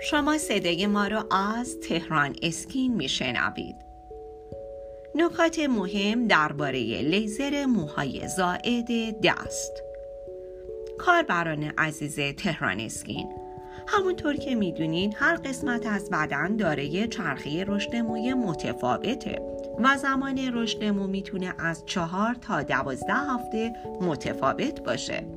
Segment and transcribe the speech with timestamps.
[0.00, 3.76] شما صدای ما رو از تهران اسکین میشنوید.
[5.14, 9.82] نکات مهم درباره لیزر موهای زائد دست.
[10.98, 13.32] کاربران عزیز تهران اسکین
[13.88, 19.42] همونطور که می‌دونین هر قسمت از بدن دارای چرخه رشد موی متفاوته
[19.78, 25.35] و زمان رشد مو می‌تونه از چهار تا دوازده هفته متفاوت باشه.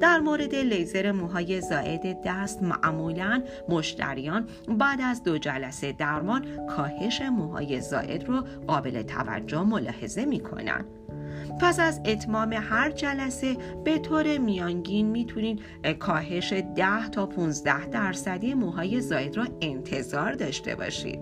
[0.00, 7.80] در مورد لیزر موهای زائد دست معمولا مشتریان بعد از دو جلسه درمان کاهش موهای
[7.80, 10.84] زائد رو قابل توجه ملاحظه می‌کنن.
[11.60, 15.60] پس از اتمام هر جلسه به طور میانگین می‌تونید
[15.98, 21.20] کاهش 10 تا 15 درصدی موهای زاید را انتظار داشته باشید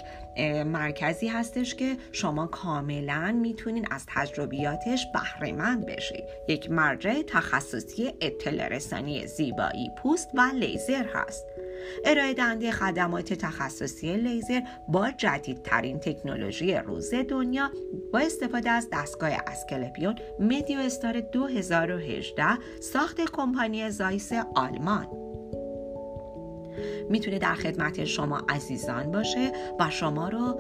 [0.66, 9.28] مرکزی هستش که شما کاملا می‌تونین از تجربیاتش بهرهمند بشید یک مرجع تخصصی اطلاع رسانی
[9.28, 11.46] زیبایی پوست و لیزر هست.
[12.06, 17.72] ارائه دهنده خدمات تخصصی لیزر با جدیدترین تکنولوژی روز دنیا
[18.14, 22.46] با استفاده از دستگاه اسکلپیون مدیو استار 2018
[22.80, 25.27] ساخت کمپانی زایس آلمان.
[27.10, 30.60] می‌تونه در خدمت شما عزیزان باشه و شما رو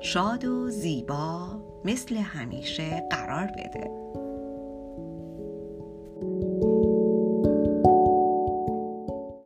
[0.00, 1.46] شاد و زیبا
[1.84, 3.90] مثل همیشه قرار بده.